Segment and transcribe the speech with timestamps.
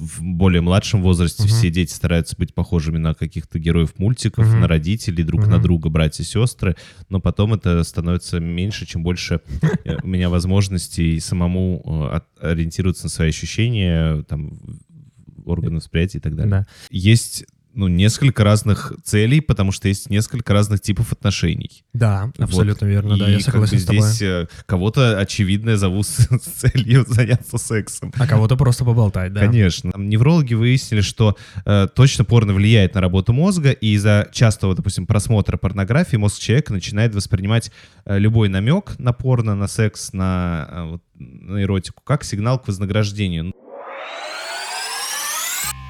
[0.00, 1.48] в более младшем возрасте Мгм.
[1.52, 4.60] все дети стараются быть похожими на каких-то героев мультиков, Мгм.
[4.60, 5.50] на родителей, друг Мгм.
[5.50, 6.74] на друга, братья и сестры,
[7.10, 9.40] но потом это становится меньше, чем больше
[9.84, 14.58] э, у меня возможностей самому э, ориентироваться на свои ощущения, там,
[15.44, 16.50] органы восприятия и так далее.
[16.50, 16.66] Да.
[16.90, 17.44] Есть
[17.74, 21.84] ну, несколько разных целей, потому что есть несколько разных типов отношений.
[21.92, 24.02] Да, абсолютно верно, да, И я как бы согласен с тобой.
[24.02, 28.12] здесь э, кого-то, очевидно, зовут с с целью заняться сексом.
[28.18, 29.40] А кого-то просто поболтать, да.
[29.40, 29.92] Конечно.
[29.96, 35.56] Неврологи выяснили, что э, точно порно влияет на работу мозга, и из-за частого, допустим, просмотра
[35.56, 37.70] порнографии мозг человека начинает воспринимать
[38.04, 42.68] э, любой намек на порно, на секс, на, э, вот, на эротику, как сигнал к
[42.68, 43.52] вознаграждению.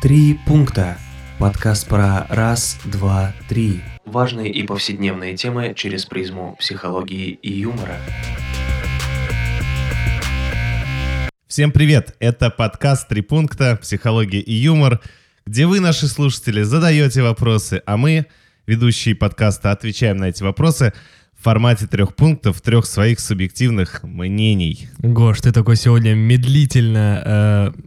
[0.03, 0.97] Три пункта.
[1.41, 3.81] Подкаст про раз, два, три.
[4.05, 7.97] Важные и повседневные темы через призму психологии и юмора.
[11.47, 12.15] Всем привет!
[12.21, 13.79] Это подкаст «Три пункта.
[13.81, 15.01] Психология и юмор»,
[15.47, 18.27] где вы, наши слушатели, задаете вопросы, а мы,
[18.67, 20.93] ведущие подкаста, отвечаем на эти вопросы
[21.39, 24.91] в формате трех пунктов, трех своих субъективных мнений.
[24.99, 27.81] Гош, ты такой сегодня медлительно, э,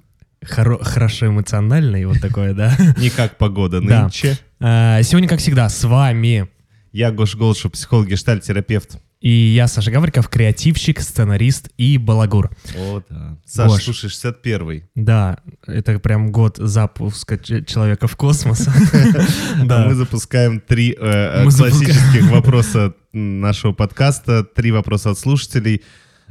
[0.49, 2.75] хоро- хорошо эмоциональный, вот такое, да?
[2.97, 4.03] Не как погода Да.
[4.03, 4.37] нынче.
[4.59, 6.49] А, Сегодня, как всегда, с вами
[6.91, 8.97] Я Гош Голшев, психолог, гештальт-терапевт.
[9.19, 12.49] и я, Саша Гавриков, креативщик, ссценарист и балагур.
[12.77, 13.37] О, да.
[13.45, 13.83] Саш, Гош.
[13.83, 14.83] слушай, 61-й.
[14.95, 18.67] Да, это прям год запуска человека в космос.
[19.65, 19.85] Да.
[19.87, 25.81] Мы запускаем три э, Мы классических вопроса нашего подкаста, три вопроса от слушателей, э,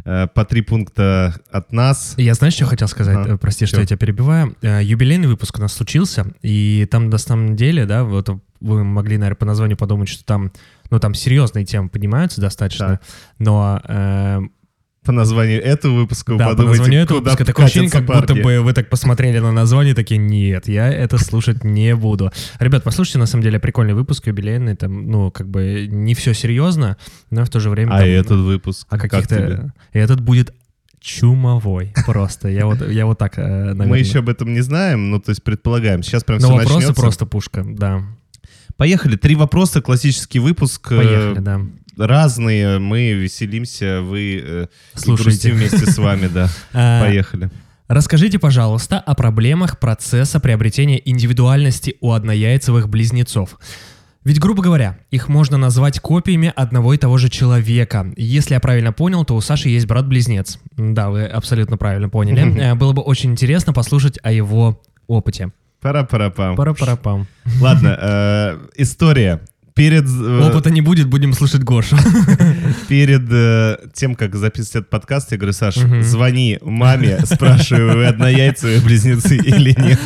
[0.05, 2.15] по три пункта от нас.
[2.17, 3.17] Я знаешь, что хотел сказать?
[3.17, 3.35] Ага.
[3.35, 4.57] Э, Прости, что я тебя перебиваю.
[4.63, 8.29] Э, Юбилейный выпуск у нас случился, и там на самом деле, да, вот
[8.61, 10.53] вы могли, наверное, по названию подумать, что там,
[10.91, 13.03] ну, там серьезные темы поднимаются достаточно, Так.
[13.39, 14.41] но э,
[15.05, 18.21] По названию этого выпуска вы да, по подумайте, названию этого выпуска такое ощущение, как катятся
[18.21, 18.43] будто парни.
[18.43, 22.31] бы вы так посмотрели на название, такие, нет, я это слушать не буду.
[22.61, 26.99] Ребят, послушайте, на самом деле, прикольный выпуск юбилейный, там, ну, как бы не все серьезно,
[27.31, 27.95] но в то же время...
[27.95, 28.87] А там, этот выпуск?
[28.91, 29.73] а как каких-то...
[29.93, 30.55] И этот будет
[31.01, 32.49] чумовой просто.
[32.49, 33.87] Я вот, я вот так, э, наверное.
[33.87, 36.03] Мы еще об этом не знаем, ну, то есть предполагаем.
[36.03, 37.01] Сейчас прям Но все вопросы начнется.
[37.01, 38.05] просто пушка, да.
[38.77, 39.17] Поехали.
[39.17, 40.93] Три вопроса, классический выпуск.
[40.93, 41.61] э, Поехали, да.
[41.97, 45.51] Разные, мы веселимся, вы э, Слушайте.
[45.51, 46.49] грустим вместе с вами, да.
[46.73, 47.51] А, Поехали.
[47.89, 53.59] Расскажите, пожалуйста, о проблемах процесса приобретения индивидуальности у однояйцевых близнецов.
[54.25, 58.13] Ведь, грубо говоря, их можно назвать копиями одного и того же человека.
[58.17, 60.59] Если я правильно понял, то у Саши есть брат-близнец.
[60.77, 62.43] Да, вы абсолютно правильно поняли.
[62.63, 65.51] Э, Было бы очень интересно послушать о его опыте.
[65.81, 66.55] Пара-пара-пам.
[66.55, 67.27] Пара-пара-пам.
[67.61, 69.43] Ладно, э, история.
[69.75, 71.97] Перед, э, Опыта не будет, будем слушать Гошу.
[72.89, 76.03] перед э, тем, как записывать этот подкаст, я говорю, Саш, Мгм.
[76.03, 79.99] звони маме, спрашиваю, вы однояйцевые близнецы или нет.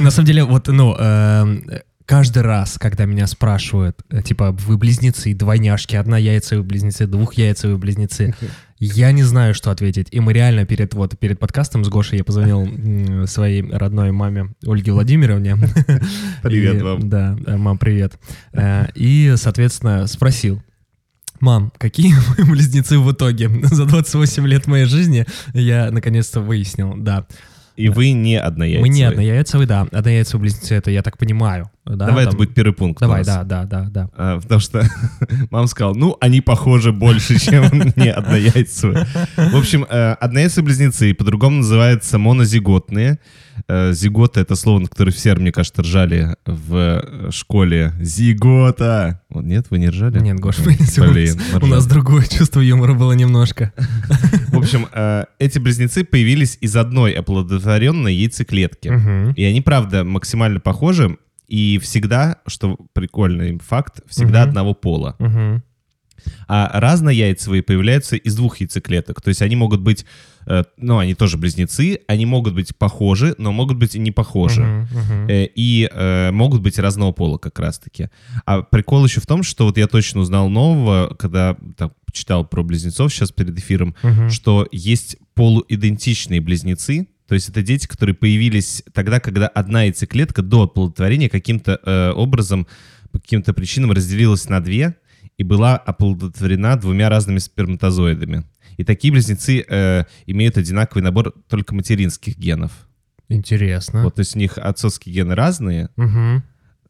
[0.00, 1.64] На самом деле, вот, ну, эм,
[2.10, 8.34] каждый раз, когда меня спрашивают, э, типа, вы близнецы, двойняшки, однояйцевые близнецы, двухяйцевые близнецы,
[8.80, 10.08] я не знаю, что ответить.
[10.10, 14.90] И мы реально перед, вот, перед подкастом с Гошей я позвонил своей родной маме Ольге
[14.90, 15.54] Владимировне.
[16.42, 17.08] Привет И- вам.
[17.08, 18.18] Да, э, мам, привет.
[18.54, 20.60] Э, И, соответственно, спросил,
[21.38, 23.48] Мам, какие мы близнецы в итоге?
[23.70, 27.28] За 28 лет моей жизни я наконец-то выяснил, да.
[27.76, 28.90] И вы не однояйцевые.
[28.90, 29.86] Мы не однояйцевые, да.
[29.92, 31.70] Однояйцевые близнецы, это я так понимаю.
[31.86, 33.00] Да, Давай это там- будет первый пункт.
[33.00, 34.10] Давай, да, да, да, да.
[34.14, 34.86] А, потому что
[35.50, 37.64] мама сказала, ну, они похожи больше, чем
[37.96, 39.06] не однояйцевые.
[39.36, 43.18] В общем, э, однояйцевые близнецы, по-другому называются монозиготные.
[43.66, 47.92] Э, Зигота— это слово, на которое все, мне кажется, ржали в э, школе.
[47.98, 49.22] Зигота!
[49.30, 50.20] Вот, нет, вы не ржали?
[50.20, 53.72] Нет, Гош, блин, у нас другое чувство юмора было немножко.
[54.48, 54.86] В общем,
[55.38, 59.32] эти близнецы появились из одной оплодотворенной яйцеклетки.
[59.36, 61.16] И они, правда, максимально похожи.
[61.50, 64.48] И всегда, что прикольный факт, всегда Мгм.
[64.48, 65.16] одного пола.
[65.18, 65.62] Мгм.
[66.48, 69.22] А разнояйцевые появляются из двух яйцеклеток.
[69.22, 70.04] То есть они могут быть,
[70.46, 74.62] э, ну, они тоже близнецы, они могут быть похожи, но могут быть и не похожи.
[74.62, 75.28] Мгм, мгм.
[75.30, 78.10] Э, И э, могут быть разного пола как раз-таки.
[78.44, 82.62] А прикол еще в том, что вот я точно узнал нового, когда так, читал про
[82.62, 84.28] близнецов сейчас перед эфиром, Мгм.
[84.30, 90.64] что есть полуидентичные близнецы, то есть это дети, которые появились тогда, когда одна яйцеклетка до
[90.64, 92.66] оплодотворения каким-то э, образом,
[93.12, 94.96] по каким-то причинам разделилась на две
[95.38, 98.42] и была оплодотворена двумя разными сперматозоидами.
[98.78, 102.72] И такие близнецы э, имеют одинаковый набор только материнских генов.
[103.28, 104.02] Интересно.
[104.02, 106.42] Вот, то есть у них отцовские гены разные, Мгм.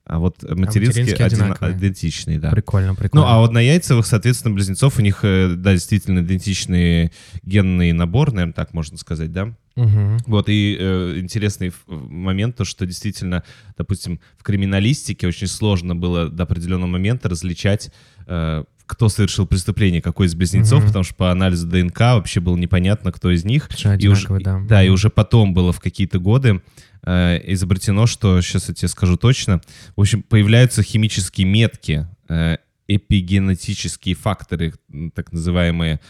[0.05, 2.51] А вот материнские, материнские один- идентичные, да.
[2.51, 3.27] Прикольно, прикольно.
[3.27, 7.13] Ну, а вот на яйцевых, соответственно, близнецов у них, э, да, действительно идентичный
[7.45, 9.55] генный набор, наверное, так можно сказать, да?
[9.77, 10.19] Мгм.
[10.27, 13.45] Вот, и э, интересный момент, то, что действительно,
[13.79, 17.93] допустим, в криминалистике очень сложно было до определенного момента различать,
[18.27, 20.87] э, кто совершил преступление, какой из близнецов, Мгм.
[20.89, 23.69] потому что по анализу ДНК вообще было непонятно, кто из них.
[23.99, 24.61] И уже, да.
[24.69, 26.61] да, и уже потом было в какие-то годы
[27.03, 29.61] э, изобретено, что, сейчас я тебе скажу точно,
[29.97, 32.59] в общем, появляются химические метки, э,
[32.89, 34.75] эпигенетические факторы,
[35.15, 36.01] так называемые,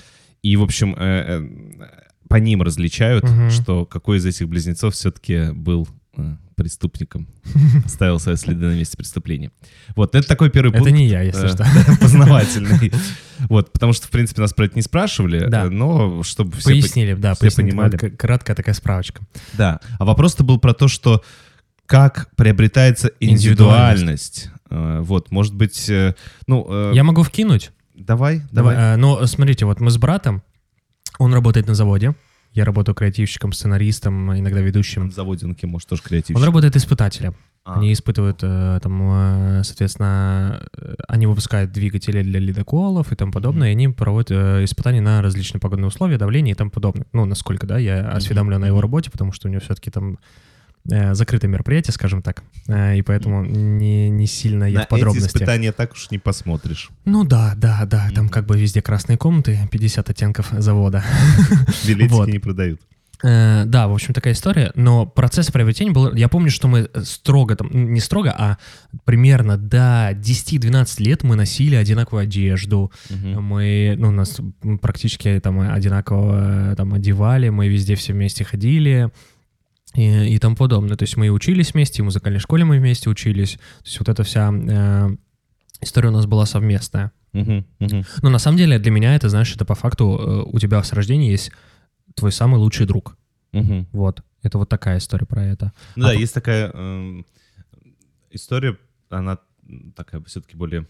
[0.43, 1.87] и, в общем, э, э,
[2.29, 3.51] по ним различают, Мгм.
[3.51, 7.27] что какой из этих близнецов все-таки был э, преступником,
[7.87, 9.51] ставил свои следы на месте преступления.
[9.97, 10.93] Вот, это такой первый Это пункт.
[10.93, 11.67] не я, если э, что.
[12.01, 12.93] познавательный.
[13.49, 15.65] Вот, потому что, в принципе, нас про это не спрашивали, Да.
[15.65, 16.71] э, но чтобы все...
[16.71, 17.97] Пояснили, да, все понимали.
[17.97, 19.23] Краткая такая справочка.
[19.55, 19.81] Да.
[19.99, 21.23] А вопрос-то был про то, что
[21.87, 24.51] как приобретается индивидуальность.
[24.71, 25.91] Э, Вот, может быть,
[26.47, 27.71] ну, Я могу вкинуть?
[27.95, 28.77] давай, Давай.
[28.77, 30.43] э, Ну, смотрите, вот мы с братом,
[31.19, 32.15] он работает на заводе,
[32.53, 35.11] я работаю креативщиком, сценаристом, иногда ведущим.
[35.55, 36.45] Кем, может, тоже Он креативщик.
[36.45, 37.35] работает испытателем.
[37.65, 37.75] А.
[37.75, 43.69] Они испытывают, э, там, э, соответственно, э, они выпускают двигатели для ледоколов и тому подобное,
[43.69, 44.31] и они проводят
[44.65, 47.07] испытания на различные погодные условия, давление и тому подобное.
[47.13, 50.19] Ну, насколько, да, я осведомлен о его работе, потому что у него все-таки там
[50.85, 55.29] закрытое мероприятие, скажем так, э, и поэтому не, не сильно я На в эти подробности.
[55.29, 56.91] испытания так уж не посмотришь.
[57.05, 61.05] Ну да, да, да, там как бы везде красные комнаты, 50 оттенков завода.
[61.87, 62.29] Билетики Вот.
[62.29, 62.81] не продают.
[63.23, 64.73] Э, да, в общем, такая история.
[64.75, 66.15] Но процесс приобретения был...
[66.15, 68.59] Я помню, что мы строго, там, не строго, а
[69.05, 72.91] примерно до 10-12 лет мы носили одинаковую одежду.
[73.11, 73.43] Мгм.
[73.43, 74.41] Мы, ну, нас
[74.81, 79.11] практически там одинаково э, там одевали, мы везде все вместе ходили
[79.95, 80.97] и, и тому подобное.
[80.97, 83.55] То есть мы и учились вместе, и в музыкальной школе мы вместе учились.
[83.55, 85.17] То есть вот эта вся э,
[85.81, 87.13] история у нас была совместная.
[87.33, 90.93] Но на самом деле для меня это, знаешь, это по факту э, у тебя с
[90.93, 91.53] рождения есть
[92.15, 93.17] твой самый лучший друг.
[93.93, 94.23] Вот.
[94.43, 95.73] Это вот такая история про это.
[95.97, 97.27] Ну да, А по- есть такая эм,
[98.31, 98.79] история,
[99.11, 99.39] она
[99.95, 100.85] такая все-таки более, э,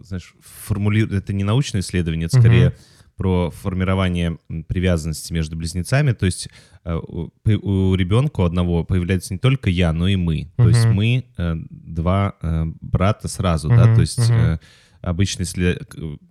[0.00, 2.74] знаешь, формулирует, это не научное исследование, это скорее
[3.16, 4.38] про формирование
[4.68, 6.12] привязанности между близнецами.
[6.12, 6.48] То есть
[6.84, 10.50] э, у, у ребенка одного появляется не только я, но и мы.
[10.56, 14.58] То есть мы э, два э, брата сразу, да, Мгм, то есть э,
[15.02, 15.80] обычно, если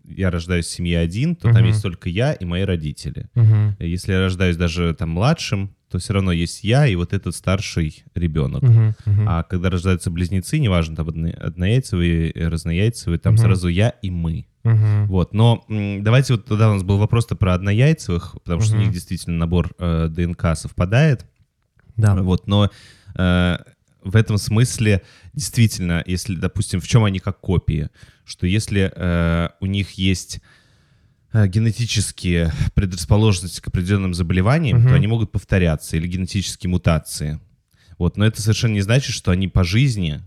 [0.05, 1.67] я рождаюсь в семье один, то там Мгм.
[1.67, 3.29] есть только я и мои родители.
[3.35, 3.77] Мгм.
[3.79, 8.03] Если я рождаюсь даже там младшим, то все равно есть я и вот этот старший
[8.15, 8.63] ребенок.
[8.63, 8.95] Мгм.
[9.05, 9.25] Мгм.
[9.27, 13.41] А когда рождаются близнецы, неважно, там одно- однояйцевые, разнояйцевые, там Мгм.
[13.43, 14.45] сразу я и мы.
[14.63, 15.07] Мгм.
[15.07, 18.91] Вот, но давайте вот тогда у нас был вопрос-то про однояйцевых, потому что у них
[18.91, 21.25] действительно набор э, ДНК совпадает.
[21.97, 22.15] Да.
[22.15, 22.69] Вот, но
[23.15, 23.57] э,
[24.03, 25.01] в этом смысле
[25.33, 27.89] действительно, если, допустим, в чем они как копии,
[28.23, 30.39] что если э, у них есть
[31.33, 34.89] генетические предрасположенности к определенным заболеваниям, Мгм.
[34.89, 37.39] то они могут повторяться или генетические мутации.
[37.97, 40.21] Вот, но это совершенно не значит, что они по жизни э,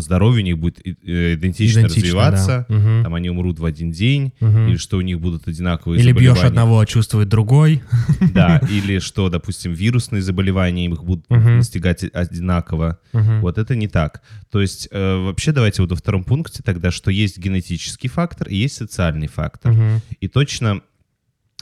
[0.00, 2.74] здоровье у них будет э, идентично, Идентично, развиваться, да.
[2.74, 3.02] Мгм.
[3.04, 4.68] там они умрут в один день, Мгм.
[4.68, 6.48] или что у них будут одинаковые Или бьешь заболевания.
[6.48, 7.82] одного, а чувствует другой.
[8.34, 11.56] Да, или что, допустим, вирусные заболевания их будут Мгм.
[11.58, 12.98] настигать одинаково.
[13.12, 13.40] Мгм.
[13.40, 14.22] Вот это не так.
[14.50, 18.56] То есть э, вообще давайте вот во втором пункте тогда, что есть генетический фактор и
[18.56, 19.72] есть социальный фактор.
[19.72, 20.00] Мгм.
[20.20, 20.80] И точно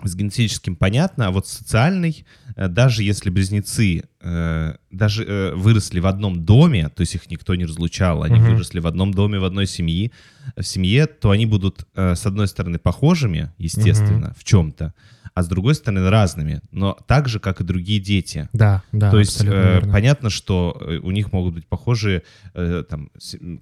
[0.04, 2.24] с генетическим понятно, а вот социальный,
[2.56, 7.54] э, даже если близнецы э, даже э, выросли в одном доме, то есть их никто
[7.54, 8.52] не разлучал, они Мгм.
[8.52, 10.10] выросли в одном доме, в одной семье,
[10.56, 14.92] в семье, то они будут, э, с одной стороны, похожими, естественно, в чем-то,
[15.40, 18.48] а с другой стороны, разными, но так же, как и другие дети.
[18.52, 22.22] Да, да, То есть э, понятно, что э, у них могут быть похожие
[22.54, 23.10] э, там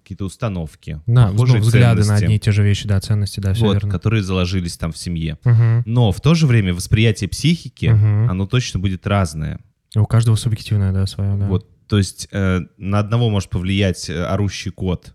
[0.02, 3.40] какие-то установки, Да, ну, похожие взгляды на ценности, одни и те же вещи, да, ценности,
[3.40, 3.90] да, все вот, верно.
[3.90, 5.38] которые заложились там в семье.
[5.44, 5.82] Мгм.
[5.86, 8.30] Но в то же время восприятие психики, Мгм.
[8.30, 9.60] оно точно будет разное.
[9.96, 11.46] У каждого субъективное, да, свое, да.
[11.46, 15.14] Вот, то есть э, на одного может повлиять э, орущий кот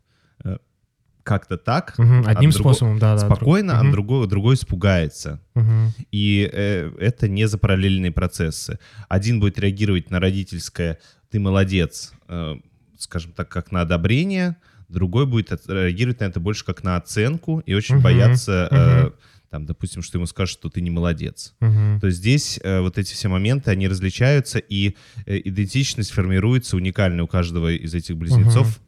[1.23, 2.23] как-то так, Мгм.
[2.27, 3.25] Одним а способом, да, да.
[3.25, 5.39] спокойно, а другой, другой испугается.
[5.55, 5.93] Мгм.
[6.11, 8.77] И э, это не за параллельные процессы.
[9.09, 10.99] Один будет реагировать на родительское
[11.31, 12.55] «ты молодец», э,
[12.97, 14.57] скажем так, как на одобрение,
[14.89, 18.03] другой будет реагировать на это больше как на оценку и очень Мгм.
[18.03, 19.11] бояться, э,
[19.49, 21.53] там, допустим, что ему скажут, что ты не молодец.
[21.59, 21.99] Мгм.
[22.01, 27.23] То есть здесь э, вот эти все моменты, они различаются, и э, идентичность формируется уникально
[27.23, 28.79] у каждого из этих близнецов.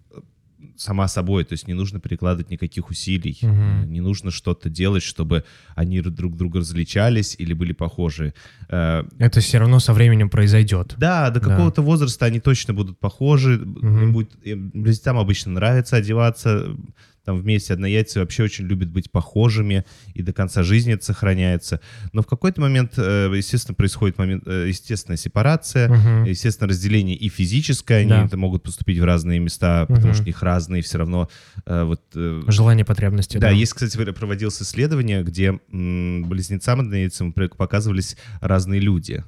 [0.77, 3.91] Сама собой, то есть не нужно перекладывать никаких усилий, Мгм.
[3.91, 5.44] не нужно что-то делать, чтобы
[5.75, 8.34] они друг друга различались или были похожи.
[8.70, 10.96] Э, Это все равно со временем произойдет.
[10.98, 11.50] Да, до Да.
[11.50, 13.58] какого-то возраста они точно будут похожи.
[13.58, 14.03] Мгм.
[14.03, 14.32] Им будет,
[14.74, 16.75] близнецам обычно нравится одеваться
[17.25, 17.74] там вместе.
[17.74, 21.82] Однояйцы вообще очень любят быть похожими, и до конца жизни это сохраняется.
[22.13, 26.24] Но в какой-то момент, э, естественно, происходит момент, э, естественная сепарация, Мгм.
[26.25, 28.01] естественно, разделение и физическое.
[28.01, 28.25] Они Да.
[28.25, 30.13] это могут поступить в разные места, потому Мгм.
[30.13, 31.29] что у них разные все равно
[31.65, 32.01] э, вот
[32.48, 33.38] Желание, потребности.
[33.38, 39.24] да, есть, кстати, проводилось исследование, где близнецам однояйцам показывались разные люди.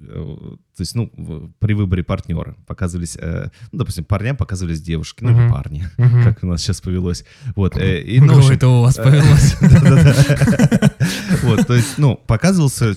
[0.00, 0.36] Э,
[0.76, 1.10] То есть, ну,
[1.58, 5.50] при выборе партнера показывались, э, ну, допустим, парням показывались девушки, ну, или Мгм.
[5.50, 6.22] парни, Мгм.
[6.22, 7.24] как у нас сейчас повелось.
[7.56, 7.76] Вот.
[7.76, 9.56] э, И, ну, общем, это у вас повелось.
[11.42, 12.94] Вот, то есть, ну, показывался,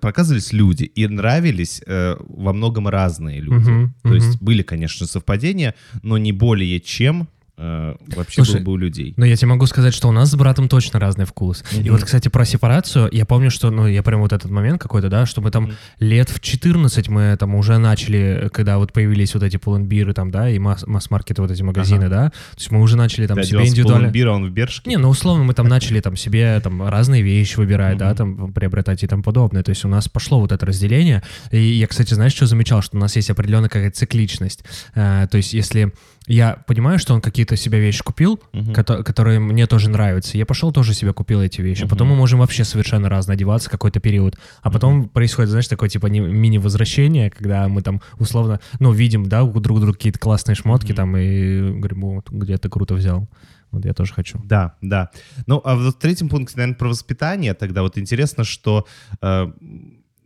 [0.00, 3.90] показывались люди, и нравились во многом разные люди.
[4.02, 8.76] То есть были, конечно, совпадения, но не более чем э, вообще Слушай, было бы у
[8.76, 9.14] людей.
[9.16, 11.64] Но я тебе могу сказать, что у нас с братом точно разный вкус.
[11.72, 11.92] И Мгм.
[11.92, 15.26] вот, кстати, про сепарацию, я помню, что, ну, я прям вот этот момент какой-то, да,
[15.26, 15.72] что мы там Мгм.
[16.00, 20.48] лет в 14 мы там уже начали, когда вот появились вот эти поленбиры там, да,
[20.48, 23.66] и масс- масс-маркеты, вот эти магазины, да, то есть мы уже начали там Ты себе
[23.66, 24.04] индивидуально...
[24.04, 24.88] полумбира, он в Бершке.
[24.88, 28.16] Не, ну условно мы там начали там себе там разные вещи выбирать, да, Мгм.
[28.16, 29.62] там приобретать и тому подобное.
[29.62, 31.22] То есть у нас пошло вот это разделение.
[31.50, 34.64] И я, кстати, знаешь, что замечал, что у нас есть определенная какая-то цикличность.
[34.94, 35.92] Э, то есть если
[36.28, 40.70] я понимаю, что он какие-то себе вещи купил, кото- которые мне тоже нравятся, я пошел
[40.72, 41.80] тоже себе купил эти вещи.
[41.82, 41.90] Мгм.
[41.90, 44.38] Потом мы можем вообще совершенно разно одеваться какой-то период.
[44.62, 49.58] А потом происходит, знаешь, такое типа мини-возвращение, когда мы там условно, ну, видим, да, у
[49.60, 50.96] друг друга какие-то классные шмотки Мгм.
[50.96, 53.28] там и говорим, вот, где ты круто взял.
[53.70, 54.40] Вот я тоже хочу.
[54.44, 55.10] Да, да.
[55.46, 58.86] Ну, а вот в третьем пункте, наверное, про воспитание тогда вот интересно, что
[59.20, 59.46] э,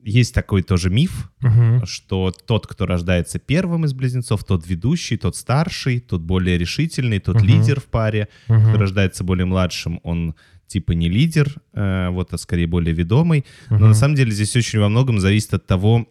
[0.04, 1.86] есть такой тоже миф, Мгм.
[1.86, 7.36] что тот, кто рождается первым из близнецов, тот ведущий, тот старший, тот более решительный, тот
[7.36, 7.46] Мгм.
[7.46, 8.28] лидер в паре.
[8.48, 8.68] Мгм.
[8.68, 10.34] Кто рождается более младшим, он
[10.66, 13.44] типа не лидер, э, вот, а скорее более ведомый.
[13.70, 13.88] Но Мгм.
[13.88, 16.06] на самом деле здесь очень во многом зависит от того,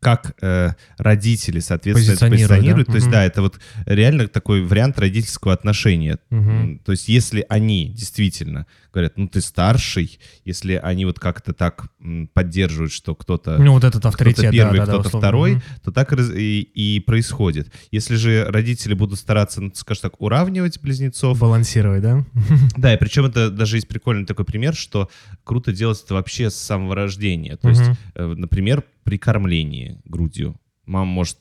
[0.00, 2.86] как э, родители, соответственно, это Позиционируют, позиционируют.
[2.86, 2.92] да?
[2.92, 3.12] То есть, Мгм.
[3.12, 6.18] да, это вот реально такой вариант родительского отношения.
[6.30, 11.88] М, То есть, если они действительно говорят, ну, ты старший, если они вот как-то так
[12.34, 15.26] поддерживают, что кто-то Ну, вот этот авторитет, кто-то первый, да, да, да, кто-то условно.
[15.28, 15.62] второй, Мгм.
[15.84, 17.72] то так и и, происходит.
[17.90, 22.24] Если же родители будут стараться, ну, скажем так, уравнивать близнецов, Балансировать, да?
[22.76, 25.08] да, и причем это даже есть прикольный такой пример, что
[25.44, 27.56] круто делать это вообще с самого рождения.
[27.56, 27.96] То есть, Мгм.
[28.14, 30.56] э, например, при кормлении грудью.
[30.86, 31.38] Мама может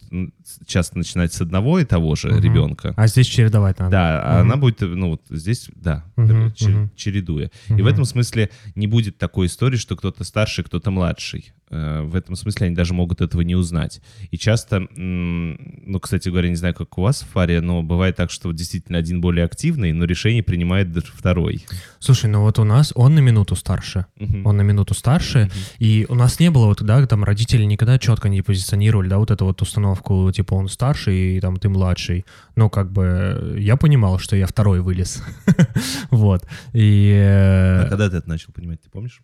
[0.66, 2.42] часто начинать с одного и того же Мгм.
[2.42, 2.94] ребенка.
[2.98, 3.92] А здесь чередовать надо.
[3.92, 4.52] Да, а Мгм.
[4.52, 6.92] она будет, э, ну вот здесь, да, Мгм, чер- мгм.
[6.96, 7.52] чередуя.
[7.70, 11.54] И в этом смысле не будет такой истории, что кто-то старший, кто-то младший.
[11.72, 14.02] Э, В этом смысле они даже могут этого не узнать.
[14.32, 18.32] И часто, ну, кстати говоря, не знаю, как у вас в фаре, но бывает так,
[18.32, 21.66] что действительно один более активный, но решение принимает даже второй.
[22.00, 24.06] Слушай, ну вот у нас он на минуту старше.
[24.20, 24.46] Мгм.
[24.46, 25.52] Он на минуту старше, Мгм.
[25.80, 29.32] и у нас не было вот, да, там родители никогда четко не позиционировали, да, вот
[29.32, 32.26] эту вот установку, типа он старший, и там ты младший.
[32.56, 35.24] Ну, как бы я понимал, что я второй вылез.
[36.12, 36.46] Вот.
[36.74, 37.12] И...
[37.16, 39.22] э, А когда ты это начал понимать, ты помнишь?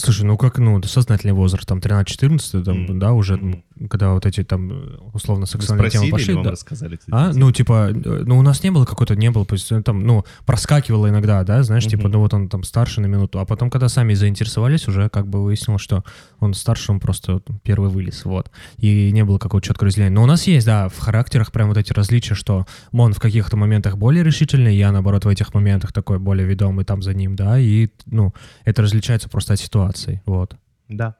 [0.00, 2.98] Слушай, ну как, ну, сознательный возраст, там 13-14, там, Мгм.
[2.98, 3.62] да, уже, Мгм.
[3.88, 6.34] когда вот эти там э, условно сексуальные темы пошли.
[6.42, 6.50] да.
[6.50, 6.96] рассказали?
[6.96, 10.04] кстати, А, ну, типа, э, ну, у нас не было какой-то, не было, позиции- там,
[10.06, 12.12] ну, проскакивало иногда, да, знаешь, типа, Мгм.
[12.12, 15.42] ну, вот он там старше на минуту, а потом, когда сами заинтересовались, уже как бы
[15.44, 16.04] выяснилось, что
[16.40, 20.14] он старше, он просто первый вылез, вот, и не было какого-то четкого разделения.
[20.14, 23.56] Но у нас есть, да, в характерах прям вот эти различия, что он в каких-то
[23.56, 27.58] моментах более решительный, я, наоборот, в этих моментах такой более ведомый там за ним, да,
[27.58, 28.32] и, ну,
[28.64, 29.80] это различается просто от ситуации,
[30.26, 30.56] вот.
[30.88, 31.16] Да.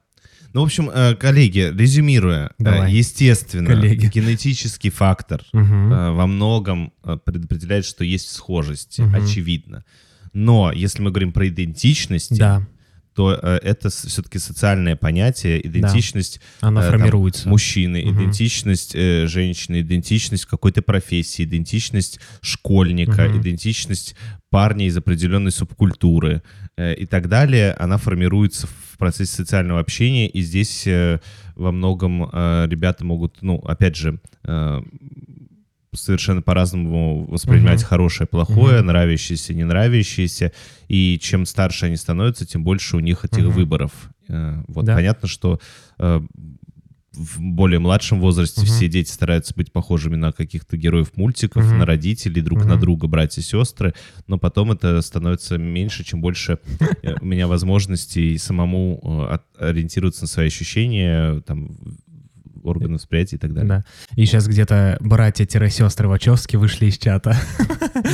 [0.53, 2.93] Ну, в общем, э, коллеги, резюмируя, э, Давай.
[2.93, 4.11] естественно, Коллеги.
[4.12, 5.57] генетический фактор э,
[6.11, 6.93] во многом
[7.25, 9.15] предопределяет, что есть схожести, Мгм.
[9.15, 9.85] очевидно.
[10.33, 12.67] Но если мы говорим про идентичность, Да,
[13.15, 17.49] то это все-таки социальное понятие, идентичность она э, там, формируется.
[17.49, 18.17] мужчины, Мгм.
[18.17, 23.41] идентичность женщины, идентичность какой-то профессии, идентичность школьника, Мгм.
[23.41, 24.15] идентичность
[24.50, 26.43] парня из определенной субкультуры
[26.79, 31.21] и так далее, она формируется в процессе социального общения, и здесь э,
[31.55, 34.81] во многом э, ребята могут, ну, опять же, э,
[35.93, 37.89] совершенно по-разному воспринимать Мгм.
[37.89, 38.87] хорошее, плохое, Мгм.
[38.89, 40.53] нравящееся, не нравящееся,
[40.89, 43.50] и чем старше они становятся, тем больше у них этих Мгм.
[43.50, 43.93] выборов.
[44.29, 44.95] Э, Вот Да.
[44.95, 45.61] понятно, что
[45.99, 46.21] э,
[47.21, 48.71] в более младшем возрасте Мгм.
[48.71, 51.79] все дети стараются быть похожими на каких-то героев мультиков, Мгм.
[51.79, 52.81] на родителей, друг на Мгм.
[52.81, 53.93] друга, братья и сестры,
[54.27, 56.59] но потом это становится меньше, чем больше
[57.03, 61.77] э, у меня возможностей самому э, ориентироваться на свои ощущения, там,
[62.62, 63.69] органы восприятия и так далее.
[63.69, 63.85] Да.
[64.17, 67.37] И сейчас где-то братья-сестры Вачовски вышли из чата,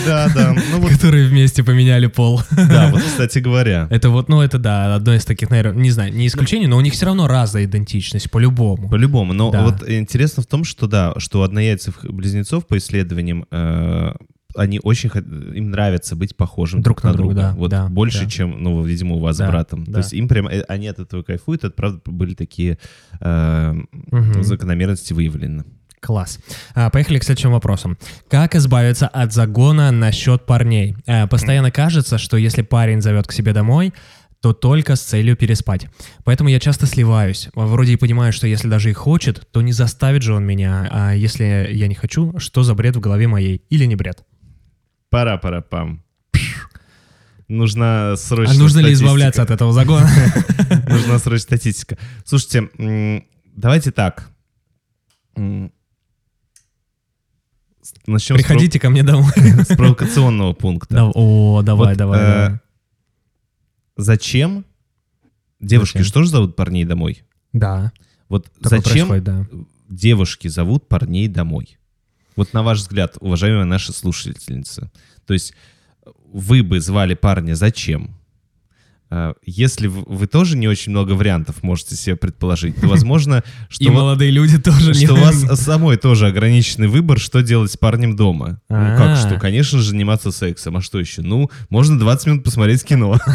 [0.06, 0.54] Да, да.
[0.72, 2.40] Ну вот, которые вместе поменяли пол.
[2.50, 3.86] да, вот, кстати говоря.
[3.90, 6.80] Это вот, ну, это да, одно из таких, наверное, не знаю, не исключение, но у
[6.80, 8.88] них все равно разная идентичность, по-любому.
[8.88, 9.32] По-любому.
[9.32, 9.62] Но Да.
[9.62, 14.12] вот интересно в том, что да, что у однояйцев близнецов по исследованиям э,
[14.56, 15.10] они очень
[15.54, 18.30] им нравится быть похожим Друг на друга, да, Вот да, больше, да.
[18.30, 19.84] чем, ну, видимо, у вас Да, с братом.
[19.84, 19.92] да.
[19.92, 21.64] То есть им прям э, они от этого кайфуют.
[21.64, 22.78] Это правда были такие
[23.20, 23.72] э,
[24.10, 24.42] Мгм.
[24.42, 25.64] закономерности выявлены.
[26.00, 26.38] Класс.
[26.74, 27.98] А, поехали к следующим вопросам.
[28.28, 30.94] Как избавиться от загона насчет парней?
[31.06, 33.92] А, постоянно кажется, что если парень зовет к себе домой,
[34.40, 35.86] то только с целью переспать.
[36.22, 37.48] Поэтому я часто сливаюсь.
[37.54, 40.86] Вроде и понимаю, что если даже и хочет, то не заставит же он меня.
[40.92, 43.62] А если я не хочу, что за бред в голове моей?
[43.70, 44.22] Или не бред?
[45.10, 46.02] Пора, пора, пам.
[47.48, 49.04] Нужна срочно А нужно ли статистика.
[49.06, 50.08] избавляться от этого загона?
[50.88, 51.96] Нужна срочная статистика.
[52.24, 53.22] Слушайте,
[53.54, 54.28] давайте так.
[58.06, 59.30] Начнем Приходите ко мне домой.
[59.36, 61.04] с провокационного пункта.
[61.14, 62.20] О, давай, Вот, давай.
[62.20, 62.60] э, давай.
[63.96, 64.64] Зачем?
[65.60, 67.22] Девушки, что же зовут парней домой?
[67.52, 67.92] Да.
[68.28, 69.08] Вот зачем
[69.88, 71.78] девушки зовут парней домой?
[72.36, 74.90] Вот на ваш взгляд, уважаемые наши слушательницы.
[75.26, 75.54] То есть
[76.32, 78.16] вы бы звали парня зачем?
[79.08, 83.88] А, Если вы тоже не очень много вариантов можете себе предположить, то возможно, что, И
[83.88, 88.60] молодые люди тоже что у вас самой тоже ограниченный выбор, что делать с парнем дома.
[88.68, 88.96] Ну А.
[88.96, 89.38] как что?
[89.38, 90.76] Конечно же, заниматься сексом.
[90.76, 91.22] А что еще?
[91.22, 93.16] Ну, можно 20 минут посмотреть кино.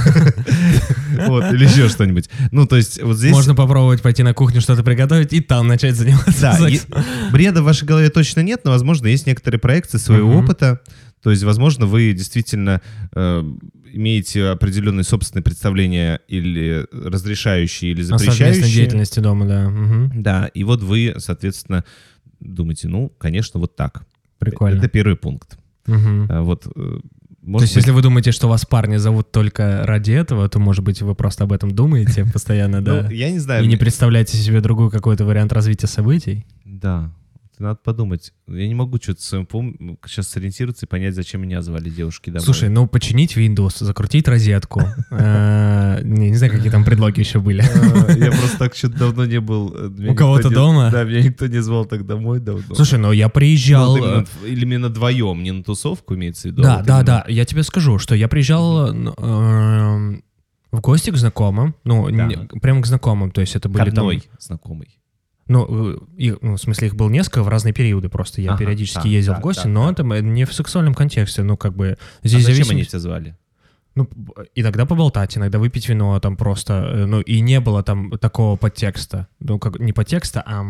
[1.27, 2.29] Вот, или еще что-нибудь.
[2.51, 3.31] Ну, то есть вот здесь...
[3.33, 7.03] Можно попробовать пойти на кухню что-то приготовить и там начать заниматься сексом.
[7.31, 10.79] бреда в вашей голове точно нет, но, возможно, есть некоторые проекции своего опыта.
[11.21, 12.81] То есть, возможно, вы действительно
[13.15, 13.43] э,
[13.93, 18.63] имеете определенные собственные представления или разрешающие, или О запрещающие.
[18.73, 19.69] деятельности дома, да.
[19.69, 20.21] Мгм.
[20.21, 21.83] Да, и вот вы, соответственно,
[22.39, 24.03] думаете, ну, конечно, вот так.
[24.39, 24.77] Прикольно.
[24.79, 25.57] Это первый пункт.
[25.87, 27.01] А Вот, э, То
[27.43, 30.83] может есть, быть, если вы думаете, что вас парни зовут только ради этого, то, может
[30.83, 33.03] быть, вы просто об этом думаете постоянно, да?
[33.03, 33.63] ну, я не знаю.
[33.63, 36.45] И не представляете себе другой какой-то вариант развития событий?
[36.65, 37.11] Да,
[37.61, 38.33] надо подумать.
[38.47, 39.97] Я не могу что-то в своем пом...
[40.05, 42.43] сейчас сориентироваться и понять, зачем меня звали девушки домой.
[42.43, 44.81] Слушай, ну починить Windows, закрутить розетку.
[45.11, 47.61] э, Не не знаю, какие там предлоги еще были.
[47.61, 49.73] А, Я просто так что-то давно не был.
[49.75, 50.89] э, У кого-то не- дома?
[50.91, 52.75] Да, меня никто не звал так домой давно.
[52.75, 53.95] Слушай, ну я Ну, приезжал...
[53.97, 56.61] именно- или именно вдвоем, не на тусовку имеется в виду.
[56.63, 57.25] а Да, да, да.
[57.27, 60.23] Я тебе скажу, что я приезжал эм,
[60.71, 62.61] в гости к знакомым, ну, не- Так.
[62.61, 64.05] прямо к знакомым, то есть это К были там...
[64.07, 64.97] одной знакомой.
[65.51, 68.41] Ну, э, и- ну, в смысле, их было несколько в разные периоды просто.
[68.41, 70.05] Я Ага, периодически так, ездил так, в гости, так, но так.
[70.05, 71.43] это не в сексуальном контексте.
[71.43, 73.35] Ну, как бы А здесь зачем они зависимость- тебя звали?
[73.95, 74.07] Ну,
[74.55, 79.27] иногда поболтать, иногда выпить вино, там просто, э, ну, и не было там такого подтекста.
[79.41, 80.63] Ну, как не подтекста, а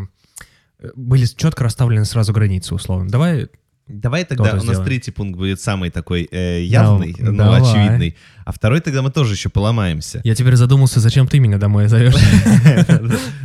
[0.80, 3.08] э, были четко расставлены сразу границы, условно.
[3.10, 3.50] Давай,
[3.88, 4.86] Давай тогда у нас сделаем.
[4.86, 7.62] третий пункт будет самый такой э, явный, Да, ну, давай.
[7.62, 8.16] очевидный.
[8.46, 10.22] А второй тогда мы тоже еще поломаемся.
[10.24, 12.16] я теперь задумался, зачем ты меня домой зовешь.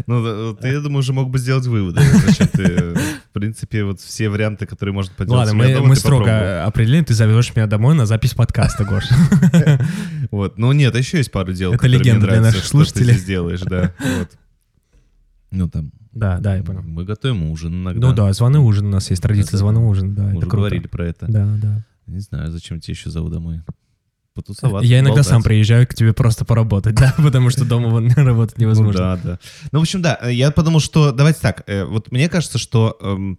[0.06, 2.00] Ну, ты, я думаю, уже мог бы сделать выводы.
[2.00, 7.14] Зачем ты, в принципе, вот все варианты, которые можно поделать Ладно, мы, строго определили, ты
[7.14, 9.04] зовешь меня домой на запись подкаста, Гош.
[10.30, 10.58] Вот.
[10.58, 13.14] Ну нет, еще есть пару дел, Это легенда для наших что ты слушателей.
[13.14, 13.92] здесь делаешь, да.
[15.50, 16.82] Ну там, Да, да, я понял.
[16.82, 18.08] мы готовим ужин иногда.
[18.08, 20.56] Ну да, званый ужин у нас есть, традиция званый ужин, да, Мы это уже круто.
[20.56, 21.26] говорили про это.
[21.28, 21.84] Да, да.
[22.06, 23.62] Не знаю, зачем тебе еще зову домой.
[24.34, 28.62] Потусоваться, Я иногда сам приезжаю к тебе просто поработать, да, потому что дома работать Ну
[28.64, 28.98] невозможно.
[29.00, 29.38] да, да.
[29.72, 31.62] Ну, в общем, да, я подумал, что давайте так.
[31.66, 33.38] э, Вот мне кажется, что, эм,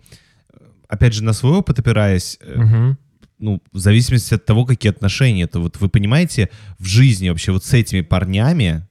[0.88, 2.94] опять же, на свой опыт опираясь, э,
[3.38, 7.64] ну, в зависимости от того, какие отношения, то вот вы понимаете, в жизни вообще вот
[7.64, 8.87] с этими парнями,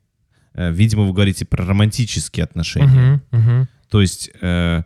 [0.56, 3.22] видимо, вы говорите про романтические отношения.
[3.30, 3.68] Мгм, мгм.
[3.90, 4.82] То есть, э,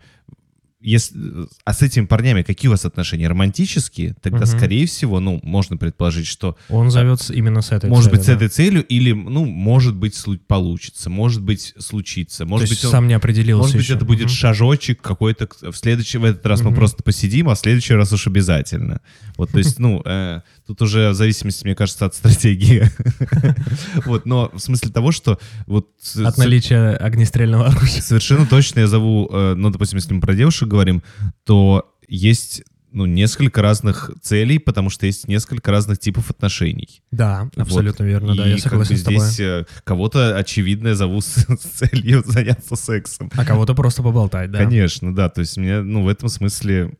[0.80, 1.18] если,
[1.64, 3.28] а с этими парнями какие у вас отношения?
[3.28, 4.14] Романтические?
[4.22, 4.46] Тогда, Мгм.
[4.46, 8.22] скорее всего, ну, можно предположить, что Он зовет с- именно с этой может целью, быть,
[8.24, 8.32] с да.
[8.34, 10.14] этой целью, или, ну, может быть,
[10.46, 13.94] получится, может быть, случится, То может есть быть, он- сам не определился может быть, еще.
[13.94, 15.48] это будет шажочек какой-то.
[15.70, 16.76] В следующий, в этот раз мы Мгм.
[16.76, 19.00] просто посидим, а в следующий раз уж обязательно.
[19.36, 22.84] Вот, то есть, ну, э, тут уже в зависимости, мне кажется, от стратегии.
[24.06, 28.00] Вот, но в смысле того, что вот с- От с- наличия огнестрельного оружия.
[28.02, 31.02] совершенно точно я зову, э, ну, допустим, если мы про девушек говорим,
[31.44, 37.02] то есть ну, несколько разных целей, потому что есть несколько разных типов отношений.
[37.10, 39.20] Да, абсолютно верно, да, И я как согласен бы с тобой.
[39.20, 43.30] здесь э, кого-то, очевидно, я зову с, с целью заняться сексом.
[43.36, 44.58] А кого-то просто поболтать, да.
[44.58, 45.28] Конечно, да.
[45.28, 46.94] То есть меня, ну, в этом смысле...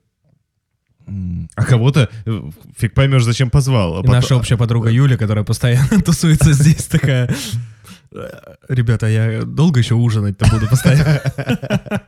[1.56, 2.42] А кого-то э,
[2.76, 3.94] фиг поймешь, зачем позвал.
[3.94, 7.34] А потом- наша общая подруга Юля, которая постоянно тусуется здесь, такая...
[8.68, 11.20] Ребята, я долго еще ужинать-то буду постоянно.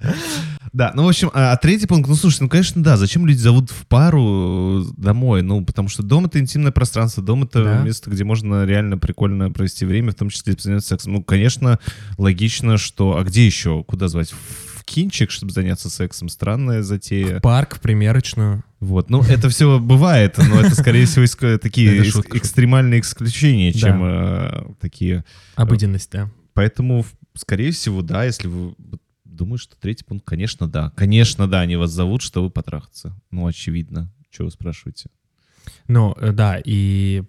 [0.73, 3.37] Да, ну, в общем, а, а третий пункт, ну, слушай, ну, конечно, да, зачем люди
[3.37, 5.43] зовут в пару э, домой?
[5.43, 7.83] Ну, потому что дом— это интимное пространство, дом— это Да.
[7.83, 11.13] место, где можно реально прикольно провести время, в том числе заняться сексом.
[11.13, 11.79] Ну, конечно,
[12.17, 13.19] логично, что...
[13.19, 13.85] А где еще?
[13.85, 14.33] Куда звать?
[14.33, 16.29] В кинчик, чтобы заняться сексом?
[16.29, 17.41] Странная затея.
[17.41, 18.65] Парк, в примерочную.
[18.81, 24.75] Вот, ну, это все бывает, но это, скорее всего, иск- такие экстремальные исключения, чем э,
[24.81, 25.25] такие...
[25.55, 26.31] Обыденность, да.
[26.55, 28.75] Поэтому, скорее всего, да, если вы...
[29.25, 30.93] Думаю, что третий пункт, конечно, да.
[30.95, 33.17] Конечно, да, они вас зовут, чтобы потрахаться.
[33.31, 34.13] Ну, очевидно.
[34.31, 35.09] Чего вы спрашиваете?
[35.89, 37.23] Ну, э, да, и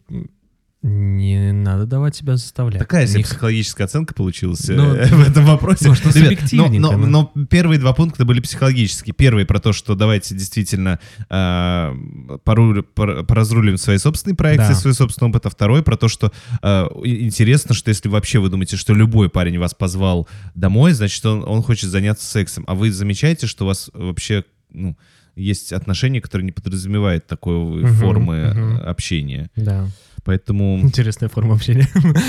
[0.84, 2.80] не надо давать себя заставлять.
[2.80, 5.88] Такая себе Не- психологическая оценка получилась э, Ну, в этом вопросе.
[5.88, 9.14] может, он Ребят, но, но- но- но первые два пункта были психологические.
[9.14, 14.80] Первый про то, что давайте действительно э, пору- пор- поразрулим свои собственные проекции, Да.
[14.80, 15.46] свой собственный опыт.
[15.46, 19.58] А второй про то, что э, интересно, что если вообще вы думаете, что любой парень
[19.60, 22.66] вас позвал домой, значит, он, он хочет заняться сексом.
[22.68, 24.98] А вы замечаете, что у вас вообще ну,
[25.36, 28.82] есть отношения, которые не подразумевают такой Мгм, формы мгм.
[28.88, 29.50] общения.
[29.56, 29.88] Да.
[30.24, 31.88] Поэтому, Интересная форма общения.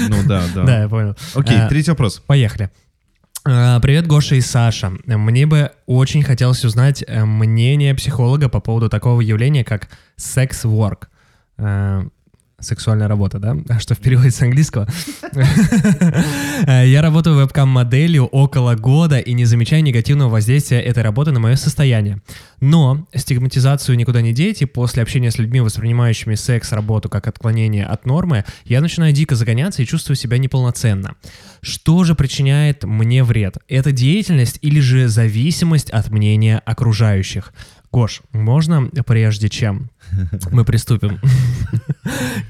[0.08, 0.64] ну да, да.
[0.64, 1.16] Да, я понял.
[1.34, 2.22] Окей, А, третий вопрос.
[2.26, 2.70] Поехали.
[3.46, 4.92] А, Привет, Гоша и Саша.
[5.06, 9.88] Мне бы очень хотелось узнать э, мнение психолога по поводу такого явления, как.
[11.58, 12.04] Э,
[12.64, 13.56] Сексуальная работа, да?
[13.78, 14.88] Что в переводе с английского?
[16.66, 22.22] Я работаю вебкам-моделью около года и не замечаю негативного воздействия этой работы на мое состояние.
[22.60, 28.06] Но стигматизацию никуда не деть, и после общения с людьми, воспринимающими секс-работу как отклонение от
[28.06, 31.14] нормы, я начинаю дико загоняться и чувствую себя неполноценно.
[31.60, 33.58] Что же причиняет мне вред?
[33.68, 37.52] Это деятельность или же зависимость от мнения окружающих?
[37.92, 39.90] Гош, можно прежде чем
[40.50, 41.20] мы приступим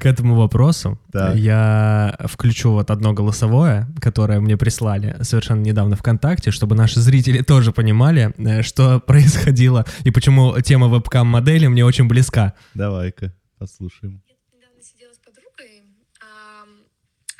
[0.01, 1.37] к этому вопросу, Так.
[1.37, 7.73] я включу вот одно голосовое, которое мне прислали совершенно недавно ВКонтакте, чтобы наши зрители тоже
[7.73, 12.55] понимали, э, что происходило и почему тема вебкам-модели мне очень близка.
[12.75, 14.23] Давай-ка послушаем.
[14.29, 15.83] Я недавно сидела с подругой,
[16.21, 16.64] а,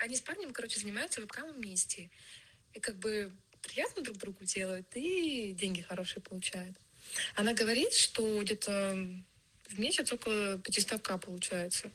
[0.05, 2.11] они с парнем, короче, занимаются вебкамом вместе.
[2.73, 3.31] И как бы
[3.63, 6.77] приятно друг другу делают, и деньги хорошие получают.
[7.37, 8.97] Она говорит, что где-то
[9.69, 11.91] в месяц около 500к получается.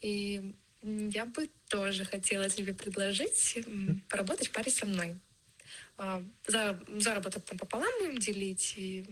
[0.00, 3.58] И я бы тоже хотела тебе предложить
[4.08, 5.18] поработать в паре со мной.
[5.96, 8.74] А, за- заработок там пополам будем делить.
[8.76, 9.04] И...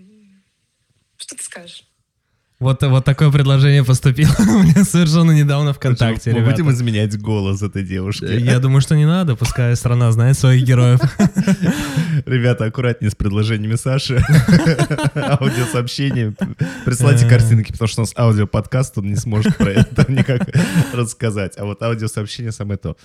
[1.19, 1.85] Что ты скажешь?
[2.59, 6.53] Вот, вот такое предложение поступило у меня совершенно недавно ВКонтакте, Мы ребята.
[6.63, 8.25] будем изменять голос этой девушки.
[8.25, 11.01] Я думаю, что не надо, пускай страна знает своих героев.
[12.27, 14.17] Ребята, аккуратнее с предложениями Саши.
[15.15, 16.35] Аудиосообщения.
[16.87, 17.29] Присылайте Э.
[17.29, 20.49] картинки, потому что у нас аудиоподкаст, он не сможет про это никак
[20.95, 21.59] рассказать.
[21.59, 22.97] А вот аудиосообщение самое то.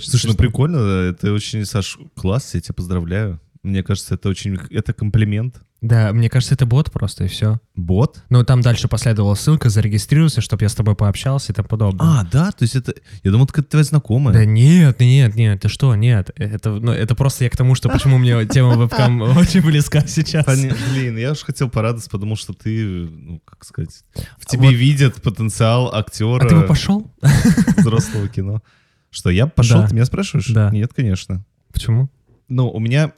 [0.00, 0.76] Слушай, ну прикольно,
[1.10, 3.40] это очень, Саш, класс, я тебя поздравляю.
[3.62, 5.62] Мне кажется, это очень, это комплимент.
[5.82, 7.60] Да, мне кажется, это бот просто, и все.
[7.76, 8.22] Бот?
[8.28, 12.06] Ну, там дальше последовала ссылка, зарегистрируйся, чтобы я с тобой пообщался и тому подобное.
[12.06, 14.34] А, да, то есть это, я думал, это твоя знакомая.
[14.34, 16.30] Да нет, нет, нет, ты что, нет.
[16.36, 20.44] Это, ну, это просто я к тому, что почему мне тема вебкам очень близка сейчас.
[20.46, 24.04] Блин, я уж хотел порадоваться, потому что ты, ну, как сказать,
[24.38, 27.12] в тебе видят потенциал актера А ты бы пошел?
[27.76, 28.62] взрослого кино.
[29.10, 30.48] Что, я пошел, ты меня спрашиваешь?
[30.48, 30.70] Да.
[30.70, 31.44] Нет, конечно.
[31.72, 32.08] Почему?
[32.48, 33.12] Ну, у меня,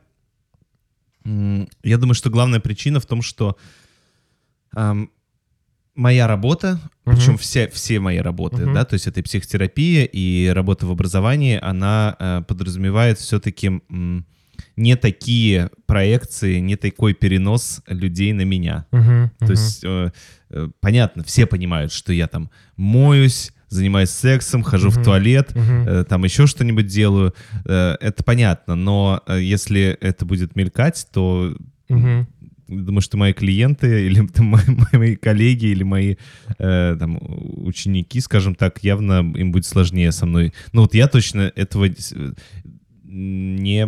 [1.24, 3.56] я думаю, что главная причина в том, что
[4.74, 5.10] ам,
[5.94, 7.16] моя работа, Мгм.
[7.16, 8.74] причем все, все мои работы, Мгм.
[8.74, 13.80] да, то есть это и психотерапия, и работа в образовании, она э, подразумевает все-таки
[14.76, 18.86] не такие проекции, не такой перенос людей на меня.
[18.92, 19.50] Мгм, То мгм.
[19.52, 20.10] есть, э,
[20.50, 25.04] э, понятно, все понимают, что я там моюсь, занимаюсь сексом, хожу в Мгм.
[25.04, 27.34] туалет, э, там еще что-нибудь делаю.
[27.66, 31.54] Э, это понятно, но э, если это будет мелькать, то
[31.88, 32.26] Мгм.
[32.68, 36.16] думаю, что мои клиенты или там, мои, мои коллеги или мои
[36.58, 40.52] э, там, ученики, скажем так, явно им будет сложнее со мной.
[40.72, 41.88] Ну вот я точно этого
[43.04, 43.86] не...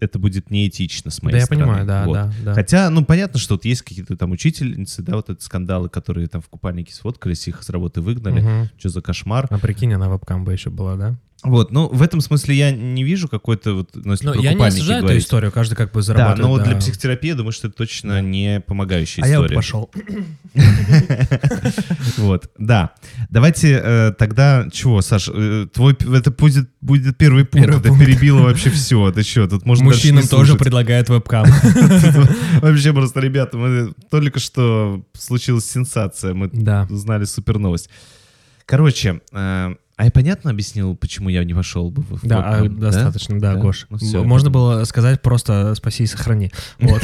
[0.00, 1.64] Это будет неэтично с моей Да, я стороны.
[1.64, 2.14] понимаю, да, Вот.
[2.14, 2.54] да, да.
[2.54, 6.40] Хотя, ну, понятно, что вот есть какие-то там учительницы, да, вот эти скандалы, которые там
[6.40, 8.40] в купальнике сфоткались, их с работы выгнали.
[8.40, 8.68] Мгм.
[8.78, 9.46] Что за кошмар?
[9.50, 11.16] А прикинь, она вебкам бы еще была, да?
[11.44, 14.54] Вот, ну, в этом смысле я не вижу какой-то вот, ну, если Ну, про я
[14.54, 15.24] не осуждаю эту говорить.
[15.24, 16.40] историю, каждый как бы Да, зарабатывает.
[16.42, 16.80] но вот для да.
[16.80, 19.48] психотерапии, я думаю, что это точно не помогающая А я история.
[19.50, 19.90] бы пошел.
[22.16, 22.90] Вот, да.
[23.30, 28.70] Давайте э, тогда, чего, Саш, э, твой, это будет, будет первый пункт, это перебило вообще
[28.70, 29.10] все.
[29.12, 31.46] Ты что, тут можно Мужчинам тоже предлагают вебкам.
[32.62, 36.86] Вообще просто, ребята, мы только что случилась сенсация, мы Да.
[36.90, 37.88] узнали супер новость.
[38.66, 43.40] Короче, э, А я понятно объяснил, почему я не пошел бы в Да, а, достаточно,
[43.40, 43.60] да, Да?
[43.60, 43.88] Гош.
[43.90, 46.52] Ну всё, Можно было сказать просто «спаси и сохрани».
[46.78, 47.02] Вот.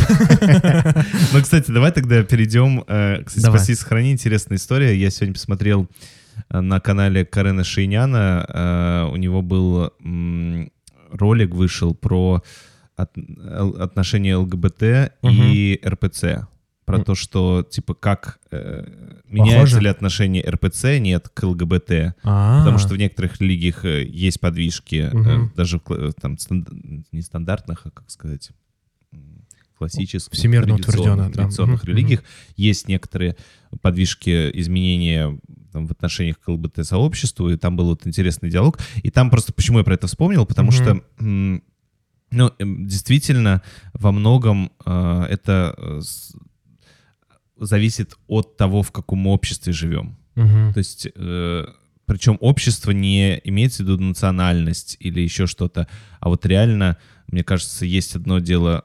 [1.32, 2.84] Ну, кстати, давай тогда перейдем.
[2.86, 4.12] э, спаси, сохрани.
[4.12, 4.96] Интересная история.
[4.96, 5.88] Я сегодня посмотрел
[6.50, 8.46] э, на канале Карена Шейняна.
[8.48, 9.92] э, У него был
[11.10, 12.44] ролик вышел про
[12.96, 16.46] отношения ЛГБТ и РПЦ.
[16.84, 18.84] Про то, что, типа, как э,
[19.26, 19.80] меняются Похоже?
[19.80, 22.14] ли отношения РПЦ, нет, к ЛГБТ.
[22.22, 25.52] А, Потому что в некоторых религиях э, есть подвижки, э, Мгм.
[25.56, 28.50] даже в кла- там станд- не стандартных, а как сказать,
[29.78, 31.32] классических, Всемирно традиционных, да.
[31.42, 32.22] традиционных Мгм, религиях
[32.56, 33.36] есть некоторые
[33.80, 35.38] подвижки, изменения
[35.72, 38.78] там, в отношениях к ЛГБТ-сообществу, и там был вот интересный диалог.
[39.02, 40.76] И там просто, почему я про это вспомнил, потому Мгм.
[40.76, 41.60] что
[42.30, 46.00] ну, эм, действительно, во многом э, это э,
[47.66, 50.16] зависит от того, в каком обществе живем.
[50.34, 50.72] мгм.
[50.72, 51.64] То есть, э,
[52.06, 55.88] причем общество не имеется в виду национальность или еще что-то,
[56.20, 56.98] а вот реально,
[57.28, 58.84] мне кажется, есть одно дело,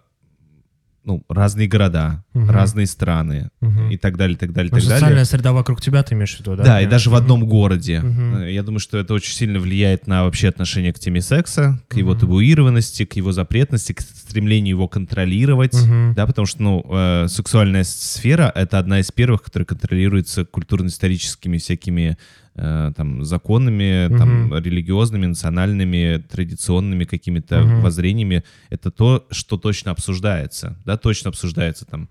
[1.03, 2.49] ну, разные города, Мгм.
[2.51, 3.89] разные страны Мгм.
[3.89, 4.99] и так далее, так далее, Ну, так далее.
[4.99, 6.63] социальная среда вокруг тебя, ты имеешь в виду, да?
[6.63, 8.01] Да, и даже в одном городе.
[8.03, 11.95] Э, Я думаю, что это очень сильно влияет на вообще отношение к теме секса, к
[11.97, 12.19] его Мгм.
[12.19, 15.73] табуированности, к его запретности, к стремлению его контролировать.
[15.73, 16.13] Мгм.
[16.15, 22.17] Да, потому что, ну, э, сексуальная сфера— это одна из первых, которая контролируется культурно-историческими всякими
[22.61, 24.57] э, там законами, там, Мгм.
[24.57, 27.81] религиозными, национальными, традиционными какими-то Мгм.
[27.81, 28.43] воззрениями.
[28.69, 30.75] Это то, что точно обсуждается.
[30.83, 32.09] Да, точно обсуждается там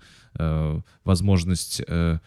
[1.05, 2.19] возможность э,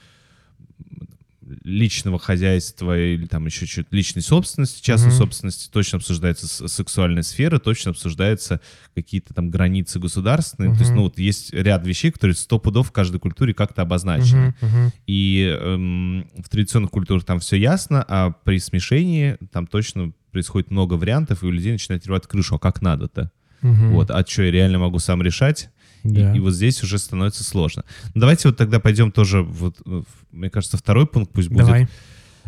[1.63, 5.17] личного хозяйства или там еще чуть личной собственности, частной Мгм.
[5.17, 8.61] собственности, точно обсуждается сексуальная сфера, точно обсуждаются
[8.95, 10.73] какие-то там границы государственные.
[10.73, 14.55] То есть, ну, вот есть ряд вещей, которые сто пудов в каждой культуре как-то обозначены.
[14.61, 14.93] Мгм, мгм.
[15.07, 20.93] И эм, в традиционных культурах там все ясно, а при смешении там точно происходит много
[20.93, 23.31] вариантов, и у людей начинает рвать крышу, а как надо-то?
[23.61, 23.91] Мгм.
[23.91, 25.69] Вот, а что, я реально могу сам решать?
[26.03, 26.33] И- Да.
[26.35, 27.83] И, вот здесь уже становится сложно.
[28.13, 31.65] Ну, давайте вот тогда пойдем тоже, вот, в- мне кажется, второй пункт пусть будет.
[31.65, 31.87] Давай.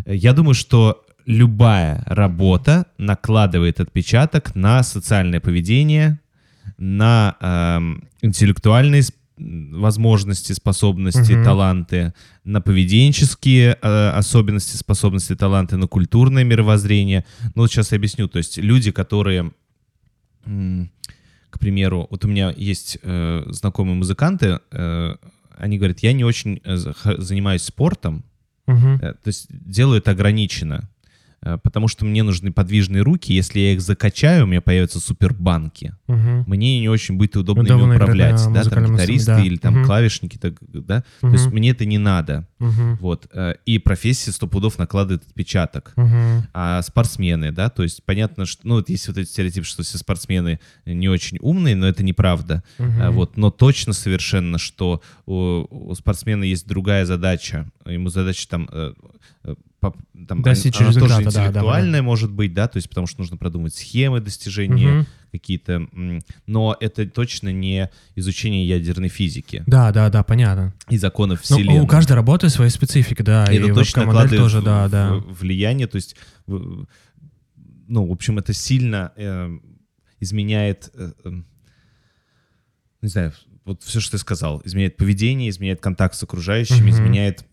[0.06, 6.20] Я думаю, что любая работа накладывает отпечаток на социальное поведение,
[6.78, 9.04] на эм, интеллектуальные
[9.38, 11.44] возможности, способности, Мгм.
[11.44, 12.13] таланты,
[12.44, 17.26] на поведенческие э, особенности, способности, таланты, на культурное мировоззрение.
[17.56, 18.28] Ну, вот сейчас я объясню.
[18.28, 19.52] То есть люди, которые,
[20.46, 20.89] м,
[21.54, 25.16] к примеру, вот у меня есть э, знакомые музыканты, э,
[25.56, 26.78] они говорят, я не очень э,
[27.20, 28.24] занимаюсь спортом.
[29.00, 30.89] Э, То есть делаю это ограниченно,
[31.63, 33.34] потому что мне нужны подвижные руки.
[33.34, 35.95] Если я их закачаю, у меня появятся супербанки.
[36.08, 36.43] Мгм.
[36.47, 39.41] Мне не очень будет удобно Удобно ими играть управлять, на да, там гитаристы да.
[39.43, 39.86] или там Мгм.
[39.86, 41.03] клавишники, так, да.
[41.21, 42.47] То есть мне это не надо.
[42.60, 42.95] Мгм.
[42.97, 43.27] Вот.
[43.34, 45.93] э, И профессия сто пудов накладывает отпечаток.
[45.95, 46.47] Мгм.
[46.53, 49.97] А спортсмены, да, то есть понятно, что, ну, вот есть вот эти стереотипы, что все
[49.97, 52.63] спортсмены не очень умные, но это неправда.
[52.79, 57.69] А, Вот, но точно совершенно, что у, у спортсмена есть другая задача.
[57.86, 58.93] Ему задача там, э,
[59.43, 59.56] э,
[60.28, 63.19] там Достичь она тоже результата, да, да, интеллектуальная может быть, да, то есть потому что
[63.22, 65.08] нужно продумать схемы достижения Мгм.
[65.32, 65.88] какие-то,
[66.46, 70.74] но это точно не изучение ядерной физики Да, да, да, понятно.
[70.89, 71.82] и законов Ну, Вселенной.
[71.82, 73.46] у каждой работы своя специфика, да.
[73.52, 75.15] И и это точно накладывает тоже, в- да, да.
[75.15, 76.15] влияние, то есть,
[76.48, 79.50] ну, в общем, это сильно э,
[80.19, 81.32] изменяет, э, э,
[83.02, 83.34] не знаю,
[83.65, 86.89] вот все, что ты сказал, изменяет поведение, изменяет контакт с окружающими, Мгм.
[86.89, 87.46] изменяет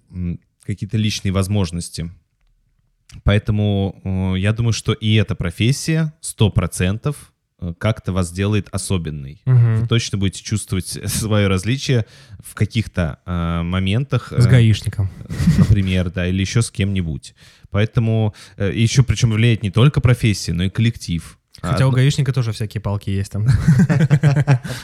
[0.70, 2.11] какие-то личные возможности.
[3.24, 7.16] Поэтому э, я думаю, что и эта профессия 100%
[7.61, 9.42] э, как-то вас делает особенной.
[9.46, 9.80] Мгм.
[9.80, 12.06] Вы точно будете чувствовать свое различие
[12.38, 14.33] в каких-то э, моментах.
[14.33, 15.11] С э, гаишником.
[15.59, 17.35] например, да, или еще с кем-нибудь.
[17.70, 21.39] Поэтому э, еще причем влияет не только профессия, но и коллектив.
[21.62, 23.46] Хотя у А, гаишника тоже всякие палки есть там.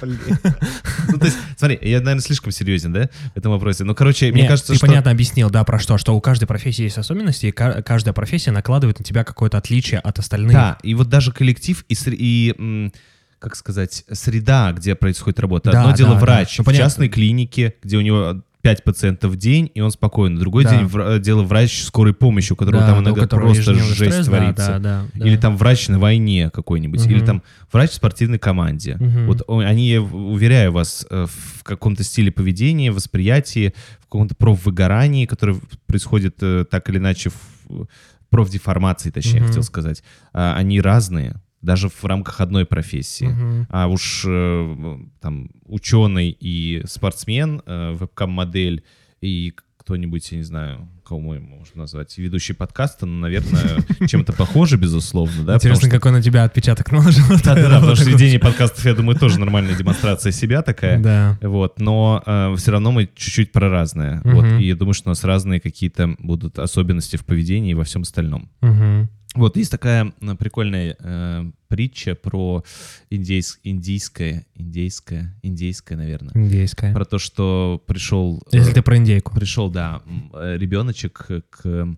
[0.03, 3.85] Ну, то есть, смотри, я, наверное, слишком серьезен, да, в этом вопросе.
[3.85, 6.99] Ну, короче, мне кажется, ты понятно объяснил, да, про что, что у каждой профессии есть
[6.99, 10.53] особенности, и ка- каждая профессия накладывает на тебя какое-то отличие от остальных.
[10.53, 12.91] Да, и вот даже коллектив и,
[13.39, 15.71] как сказать, среда, где происходит работа.
[15.71, 16.55] Да, Одно дело да, врач да.
[16.59, 16.85] Ну, в понятно.
[16.85, 20.41] частной клинике, где у него 5 пациентов в день, и он спокойно.
[20.41, 20.71] Другой Да.
[20.77, 23.95] день вра- дело врач скорой помощи, у которого Да, там да, иногда которого просто жесть
[23.95, 24.67] стресс, да, творится.
[24.67, 25.25] да, да, да.
[25.25, 27.11] Или там врач на войне какой-нибудь, Мгм.
[27.15, 28.97] или там врач в спортивной команде.
[28.99, 29.27] Мгм.
[29.29, 35.27] Вот они, я в- уверяю вас, э, в каком-то стиле поведения, восприятии, в каком-то профвыгорании,
[35.27, 37.31] которое происходит э, так или иначе,
[37.69, 37.87] в
[38.31, 39.49] профдеформации, точнее, Мгм.
[39.49, 40.03] хотел сказать,
[40.33, 43.27] а, они разные, даже в рамках одной профессии.
[43.27, 43.66] Мгм.
[43.71, 48.85] А уж э, там ученый и спортсмен, э, вебкам-модель
[49.21, 49.55] и
[49.87, 55.45] кто-нибудь, я не знаю, кого мы можем назвать, ведущий подкаста, ну, наверное, чем-то похоже, безусловно,
[55.45, 55.55] да?
[55.55, 57.25] Интересно, какой на тебя отпечаток наложил.
[57.45, 60.99] Да-да-да, потому что ведение подкастов, я думаю, тоже нормальная демонстрация себя такая.
[60.99, 61.38] Да.
[61.40, 64.21] Вот, но э, все равно мы чуть-чуть про разное.
[64.25, 64.35] Мгм.
[64.35, 67.85] Вот, и я думаю, что у нас разные какие-то будут особенности в поведении и во
[67.85, 68.51] всем остальном.
[68.61, 69.09] Мгм.
[69.37, 72.64] Вот, есть такая э, прикольная э, притча про
[73.11, 76.33] индейс, индийское, индейское, индейское, наверное.
[76.35, 76.92] Индейская.
[76.94, 78.42] Про то, что пришел...
[78.53, 79.35] э, Если ты про индейку.
[79.35, 80.03] Пришел, да,
[80.35, 81.94] э, ребеночек к э,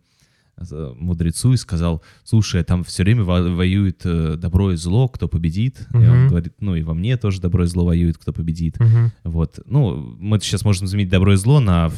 [0.97, 5.87] мудрецу и сказал, слушай, там все время во- воюет э, добро и зло, кто победит.
[5.95, 8.81] И он говорит, ну и во мне тоже добро и зло воюет, кто победит.
[8.81, 9.13] Мгм.
[9.23, 11.91] Вот, ну, мы сейчас можем заменить добро и зло на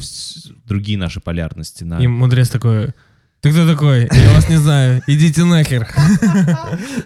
[0.65, 1.99] другие наши полярности, на...
[2.03, 2.89] И мудрец такой,
[3.41, 4.07] ты кто такой?
[4.11, 5.87] Я вас не знаю, идите нахер.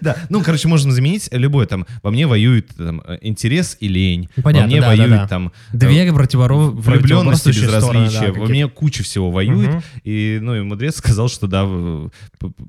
[0.00, 1.86] Да, ну, короче, можно заменить любое там.
[2.02, 4.28] Во мне воюет там, э, интерес и лень.
[4.42, 5.28] Понятно, во мне да, да, воюет да.
[5.28, 6.74] там Две противоров...
[6.74, 8.32] влюбленность и безразличие.
[8.32, 9.70] да, Во мне куча всего воюет.
[9.70, 9.82] Мгм.
[10.04, 11.66] И, ну, и мудрец сказал, что да,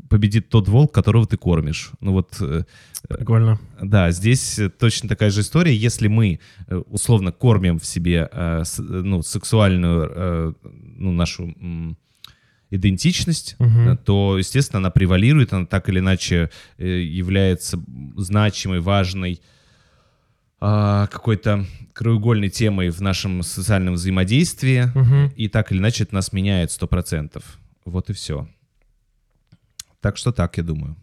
[0.09, 1.91] победит тот волк, которого ты кормишь.
[1.99, 2.63] Ну вот, э,
[3.09, 3.59] Прикольно.
[3.81, 5.75] да, здесь э, точно такая же история.
[5.75, 10.53] Если мы э, условно кормим в себе э, э, ну, сексуальную э,
[10.97, 11.53] ну, нашу
[12.69, 17.79] идентичность, э, то, естественно, она превалирует, она так или иначе э, является
[18.17, 19.41] значимой, важной,
[20.59, 25.31] а, какой-то краеугольной темой в нашем социальном взаимодействии, Мгм.
[25.35, 27.43] и так или иначе это нас меняет 100%.
[27.85, 28.47] Вот и все.
[30.01, 30.95] Так что так, я думаю.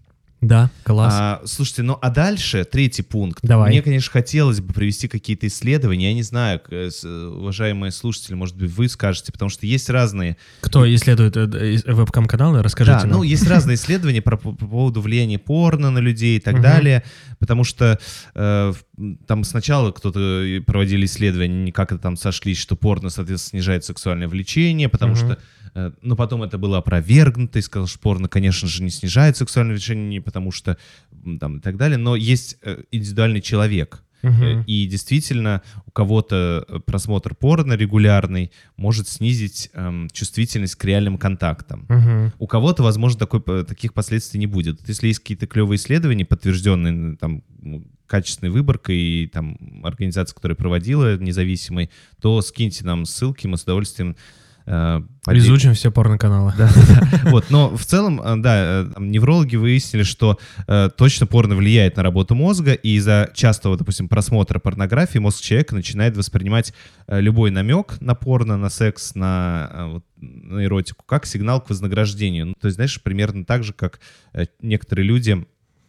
[0.47, 1.15] Да, класс.
[1.17, 3.41] А, слушайте, ну а дальше третий пункт.
[3.43, 3.71] Давай.
[3.71, 6.09] Мне, конечно, хотелось бы провести какие-то исследования.
[6.09, 6.61] Я не знаю,
[7.05, 12.63] уважаемые слушатели, может быть, вы скажете, потому что есть разные Кто исследует э, э, вебкам-каналы,
[12.63, 13.19] расскажите да, нам.
[13.19, 17.05] ну есть разные исследования про, по по поводу влияния порно на людей и так далее,
[17.39, 17.99] потому что
[18.35, 18.73] э,
[19.27, 24.89] там сначала кто-то проводили исследования, они как-то там сошлись, что порно, соответственно, снижает сексуальное влечение,
[24.89, 25.39] потому что,
[25.75, 29.75] э, ну потом это было опровергнуто, и сказал, что порно, конечно же, не снижает сексуальное
[29.75, 30.77] влечение, потому что
[31.41, 34.03] там и так далее, но есть э, индивидуальный человек.
[34.25, 41.87] Э, И действительно, у кого-то просмотр порно регулярный может снизить эм, чувствительность к реальным контактам.
[41.89, 42.33] Мгм.
[42.39, 44.89] У кого-то, возможно, такой, таких последствий не будет.
[44.89, 47.43] Если есть какие-то клевые исследования, подтвержденные там,
[48.07, 54.17] качественной выборкой и там организацией, которая проводила независимой, то скиньте нам ссылки, мы с удовольствием
[54.66, 56.53] э, поделим- Изучим все порно-каналы.
[56.57, 56.83] да, да,
[57.24, 57.31] да.
[57.31, 62.03] Вот, но в целом, э, да, э, неврологи выяснили, что э, точно порно влияет на
[62.03, 66.72] работу мозга, и из-за частого, допустим, просмотра порнографии мозг человека начинает воспринимать
[67.07, 71.68] э, любой намек на порно, на секс, на, э, вот, на эротику, как сигнал к
[71.70, 72.46] вознаграждению.
[72.46, 74.00] Ну, то есть, знаешь, примерно так же, как
[74.62, 75.46] некоторые люди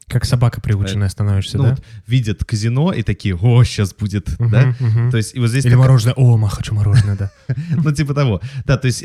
[0.08, 1.70] Как собака приученная становишься, ну, да?
[1.72, 4.76] вот видят казино и такие, о, сейчас будет, Мгм, да?
[4.80, 5.10] мгм.
[5.12, 6.14] То есть, и вот здесь Или такая- мороженое.
[6.16, 7.32] О, ма, хочу мороженое, да.
[7.84, 8.40] Ну, типа того.
[8.66, 9.04] Да, то есть...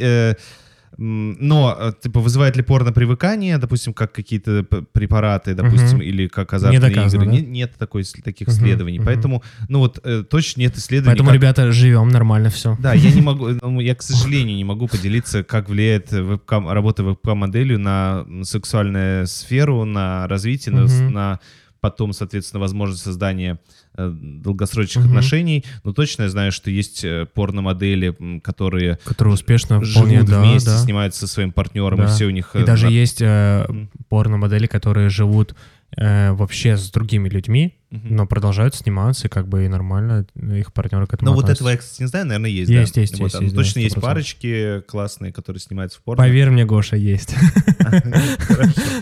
[0.99, 6.03] но, э, типа, вызывает ли порно привыкание, допустим, как какие-то препараты, допустим, Мгм.
[6.03, 7.37] или как азартные доказано, игры?
[7.37, 7.41] да?
[7.41, 8.99] Не- Нет такой, таких Мгм, исследований.
[8.99, 9.07] мгм.
[9.07, 11.13] Поэтому, ну вот, э, точно нет исследований.
[11.13, 12.77] Поэтому, как- ребята, живем нормально все.
[12.81, 17.03] Да, я не могу, ну, я, к сожалению, не могу поделиться, как влияет вебкам, работа
[17.05, 21.41] вебкам-моделью на сексуальную сферу, на развитие, на
[21.81, 23.59] потом, соответственно, возможность создания
[23.97, 25.15] э, долгосрочных Мгм.
[25.17, 25.65] отношений.
[25.85, 30.71] Но точно я знаю, что есть э, порномодели, которые Которые успешно живут вполне, да, вместе,
[30.71, 30.79] да.
[30.79, 32.09] снимаются со своим партнером, и Да.
[32.09, 32.55] все у них...
[32.55, 33.67] И э, даже есть э,
[34.09, 35.55] порно-модели, которые живут
[35.97, 38.15] э, вообще с другими людьми, Мгм.
[38.17, 41.69] но продолжают сниматься, и как бы и нормально их партнеры к этому Ну, вот этого
[41.71, 42.71] я, кстати, не знаю, наверное, есть.
[42.71, 43.01] Есть, да.
[43.01, 44.01] есть, Вот, есть, а, ну, есть, да, точно есть 100%.
[44.01, 46.23] парочки классные, которые снимаются в порно.
[46.23, 47.35] Поверь мне, Гоша, есть.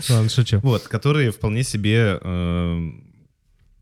[0.09, 0.59] Ладно, шучу.
[0.61, 2.91] Вот, которые вполне себе, э,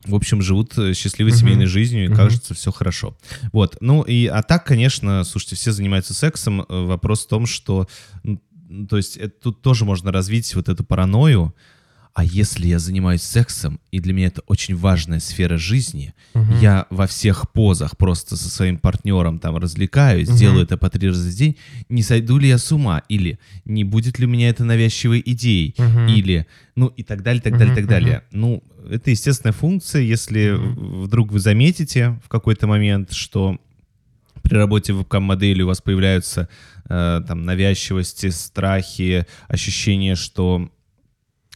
[0.06, 1.39] в общем, живут э, счастливой Мгм.
[1.39, 2.15] семейной жизнью, и Мгм.
[2.17, 3.17] кажется, все хорошо.
[3.52, 6.62] Вот, ну и, а так, конечно, слушайте, все занимаются сексом.
[6.62, 7.88] Э, Вопрос в том, что,
[8.89, 11.54] то есть, это, тут тоже можно развить вот эту паранойю.
[12.18, 16.60] А если я занимаюсь сексом, и для меня это очень важная сфера жизни, Мгм.
[16.60, 20.38] я во всех позах просто со своим партнером там развлекаюсь, Мгм.
[20.38, 21.58] делаю это по три раза в день,
[21.90, 23.04] не сойду ли я с ума?
[23.08, 25.76] Или не будет ли у меня это навязчивой идеей?
[25.78, 26.08] Мгм.
[26.08, 28.24] Или, ну и так далее, так далее, так далее.
[28.32, 33.60] Ну, это естественная функция, если в- вдруг вы заметите в какой-то момент, что
[34.42, 36.50] при работе вебкам-модели у вас появляются
[36.90, 40.72] э, там навязчивости, страхи, ощущение, что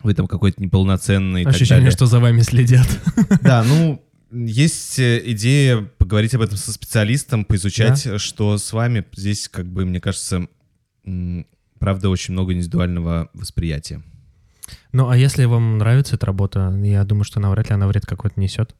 [0.03, 2.87] вы там какой-то неполноценный Ощущение, что за вами следят.
[3.41, 4.01] Да, ну,
[4.31, 9.67] есть э, идея поговорить об этом со специалистом, поизучать, э, что с вами здесь, как
[9.67, 10.47] бы, мне кажется,
[11.79, 14.01] правда, очень много индивидуального восприятия.
[14.93, 18.39] Ну, а если вам нравится эта работа, я думаю, что навряд ли она вред какой-то
[18.39, 18.75] несет.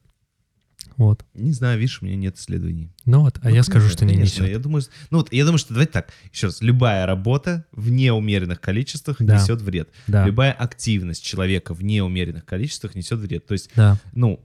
[1.02, 1.24] Вот.
[1.34, 2.90] Не знаю, видишь, у меня нет исследований.
[3.06, 4.52] Ну вот, а Ну, я скажу, конечно, что не конечно, несет.
[4.52, 8.60] Я думаю, ну вот, я думаю, что давайте так, еще раз, любая работа в неумеренных
[8.60, 9.34] количествах Да.
[9.36, 9.88] несет вред.
[10.06, 13.46] Да, Любая активность человека в неумеренных количествах несет вред.
[13.46, 13.96] То есть, да.
[14.12, 14.40] ну,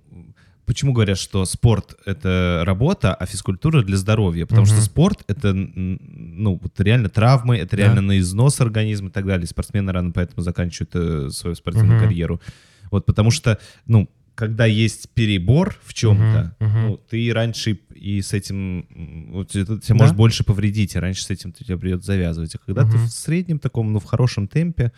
[0.66, 4.46] почему говорят, что спорт— это работа, а физкультура для здоровья?
[4.46, 4.76] Потому Мгм.
[4.76, 7.84] что спорт— это, ну, вот реально травмы, это Да.
[7.84, 9.48] реально на износ организма и так далее.
[9.48, 12.04] Спортсмены рано поэтому заканчивают э, свою спортивную Мгм.
[12.08, 12.42] карьеру.
[12.92, 16.88] Вот потому что, ну, когда есть перебор в чем-то, Мгм, мгм.
[16.90, 18.86] ну, ты раньше и с этим,
[19.32, 20.04] вот это тебя Да.
[20.04, 22.54] может больше повредить, и раньше с этим тебе придется завязывать.
[22.54, 23.08] А когда ты Мгм.
[23.08, 24.92] в среднем таком, ну, в хорошем темпе,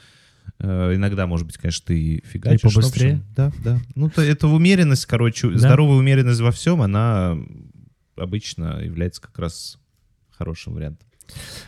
[0.60, 2.70] э, иногда, может быть, конечно, ты фигачишь.
[2.70, 3.22] в побыстрее.
[3.34, 3.80] Да, да.
[3.96, 5.58] Ну, то это умеренность, короче, Да.
[5.58, 7.38] здоровая умеренность во всем, она
[8.18, 9.78] обычно является как раз
[10.38, 11.08] хорошим вариантом.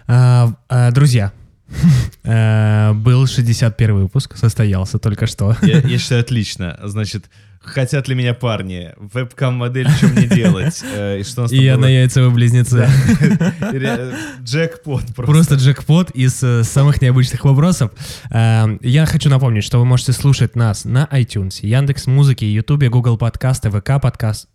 [0.07, 1.31] А, а, друзья,
[2.23, 5.55] э, был 61 выпуск, состоялся только что.
[5.61, 6.77] Я, я считаю, отлично.
[6.83, 7.29] Значит,
[7.61, 8.91] хотят ли меня парни?
[8.97, 10.81] Вебкам-модель, что мне делать?
[10.93, 12.89] Э, И что у нас И я на яйцевой близнеце.
[13.71, 15.31] Ре- Джекпот просто.
[15.31, 17.91] Просто джекпот из э, самых необычных вопросов.
[18.31, 23.17] Э, Я хочу напомнить, что вы можете слушать нас на iTunes, Яндекс Музыки, Ютубе, Google
[23.17, 24.47] подкасты, ВК подкаст,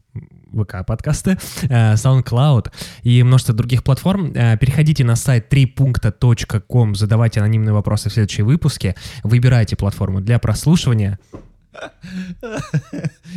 [0.52, 1.38] ВК подкасты,
[1.68, 2.70] э, SoundCloud
[3.02, 4.32] и множество других платформ.
[4.32, 11.18] Переходите на сайт 3.com, задавайте анонимные вопросы в следующие выпуске, выбирайте платформу для прослушивания.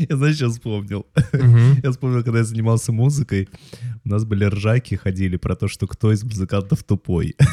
[0.10, 1.06] Я, знаешь, что вспомнил?
[1.34, 1.80] Мгм.
[1.84, 3.50] Я вспомнил, когда я занимался музыкой,
[4.06, 7.36] у нас были ржаки, ходили про то, что кто из музыкантов тупой.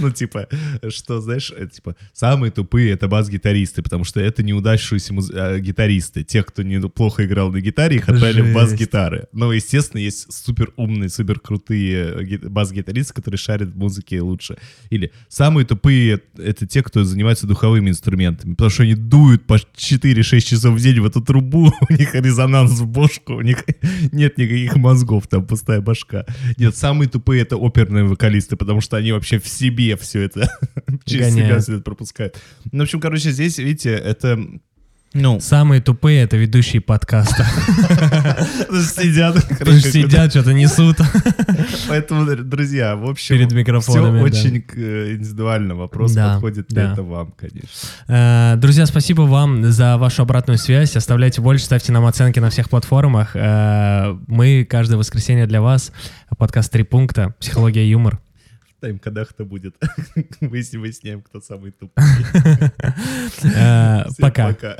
[0.00, 0.48] Ну, типа,
[0.90, 6.24] что, знаешь, э, типа, самые тупые— это бас-гитаристы, потому что это неудачившиеся муз- э, гитаристы.
[6.24, 9.26] Те, кто не плохо играл на гитаре, их отправили в бас-гитары.
[9.32, 14.58] Но, естественно, есть супер умные, супер крутые бас-гитаристы, которые шарят в музыке лучше.
[14.90, 20.40] Или самые тупые— это те, кто занимается духовыми инструментами, потому что они дуют по 4-6
[20.40, 23.64] часов в день в эту трубу, у них резонанс в бошку, у них
[24.12, 26.26] нет никаких мозгов, там пустая башка.
[26.58, 30.50] Нет, самые тупые— это оперные вокалисты, потому что они вообще в себе все это,
[31.04, 32.40] через себя все это пропускают.
[32.72, 34.38] Ну, в общем, короче, здесь, видите, это...
[35.18, 37.46] Ну, Самые тупые— это ведущие подкаста.
[38.70, 39.36] сидят,
[39.82, 40.98] сидят, что-то несут
[41.88, 44.28] Поэтому, друзья, в общем, перед микрофонами.
[44.28, 45.74] все очень э, индивидуально.
[45.74, 47.68] Вопрос подходит ли это вам, конечно.
[48.08, 50.96] Э, Друзья, спасибо вам за вашу обратную связь.
[50.96, 53.30] Оставляйте больше, ставьте нам оценки на всех платформах.
[53.34, 55.92] Э, Мы каждое воскресенье для вас.
[56.36, 57.34] Подкаст «Три пункта».
[57.40, 58.20] Психология и юмор.
[58.76, 59.74] В тайм-кодах-то будет.
[60.40, 62.04] Мы с ним сняем, кто самый тупой.
[64.18, 64.48] Пока.
[64.48, 64.76] пока.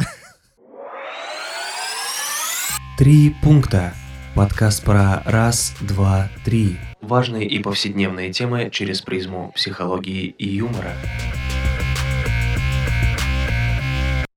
[2.96, 3.92] Три пункта.
[4.34, 6.78] Подкаст про раз, два, три.
[7.02, 10.94] Важные и повседневные темы через призму психологии и юмора.